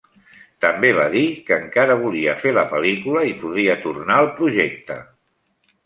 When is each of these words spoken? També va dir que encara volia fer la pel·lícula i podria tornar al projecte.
També 0.63 0.89
va 0.99 1.03
dir 1.15 1.21
que 1.51 1.59
encara 1.65 1.99
volia 2.05 2.35
fer 2.47 2.55
la 2.61 2.65
pel·lícula 2.73 3.25
i 3.35 3.39
podria 3.45 3.79
tornar 3.87 4.21
al 4.25 4.35
projecte. 4.41 5.03